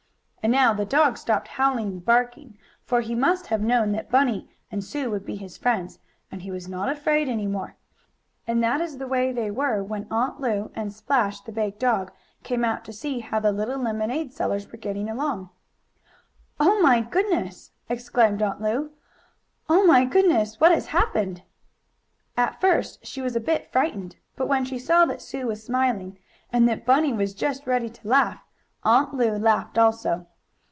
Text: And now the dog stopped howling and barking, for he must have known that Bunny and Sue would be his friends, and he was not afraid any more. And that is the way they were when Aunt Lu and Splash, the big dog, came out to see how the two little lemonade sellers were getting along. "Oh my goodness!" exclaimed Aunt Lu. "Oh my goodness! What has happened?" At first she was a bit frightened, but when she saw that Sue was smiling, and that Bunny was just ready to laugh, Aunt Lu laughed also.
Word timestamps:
And 0.43 0.51
now 0.51 0.73
the 0.73 0.85
dog 0.85 1.19
stopped 1.19 1.49
howling 1.49 1.87
and 1.89 2.03
barking, 2.03 2.57
for 2.83 3.01
he 3.01 3.13
must 3.13 3.45
have 3.47 3.61
known 3.61 3.91
that 3.91 4.09
Bunny 4.09 4.49
and 4.71 4.83
Sue 4.83 5.07
would 5.11 5.23
be 5.23 5.35
his 5.35 5.55
friends, 5.55 5.99
and 6.31 6.41
he 6.41 6.49
was 6.49 6.67
not 6.67 6.89
afraid 6.89 7.29
any 7.29 7.45
more. 7.45 7.75
And 8.47 8.61
that 8.63 8.81
is 8.81 8.97
the 8.97 9.05
way 9.05 9.31
they 9.31 9.51
were 9.51 9.83
when 9.83 10.07
Aunt 10.09 10.39
Lu 10.41 10.71
and 10.73 10.91
Splash, 10.91 11.41
the 11.41 11.51
big 11.51 11.77
dog, 11.77 12.11
came 12.41 12.65
out 12.65 12.83
to 12.85 12.91
see 12.91 13.19
how 13.19 13.39
the 13.39 13.51
two 13.51 13.55
little 13.57 13.77
lemonade 13.77 14.33
sellers 14.33 14.71
were 14.71 14.79
getting 14.79 15.07
along. 15.07 15.51
"Oh 16.59 16.81
my 16.81 17.01
goodness!" 17.01 17.69
exclaimed 17.87 18.41
Aunt 18.41 18.61
Lu. 18.61 18.89
"Oh 19.69 19.85
my 19.85 20.05
goodness! 20.05 20.59
What 20.59 20.71
has 20.71 20.87
happened?" 20.87 21.43
At 22.35 22.59
first 22.59 23.05
she 23.05 23.21
was 23.21 23.35
a 23.35 23.39
bit 23.39 23.71
frightened, 23.71 24.15
but 24.35 24.47
when 24.47 24.65
she 24.65 24.79
saw 24.79 25.05
that 25.05 25.21
Sue 25.21 25.45
was 25.45 25.63
smiling, 25.63 26.17
and 26.51 26.67
that 26.67 26.83
Bunny 26.83 27.13
was 27.13 27.35
just 27.35 27.67
ready 27.67 27.91
to 27.91 28.07
laugh, 28.07 28.41
Aunt 28.83 29.13
Lu 29.13 29.33
laughed 29.37 29.77
also. 29.77 30.25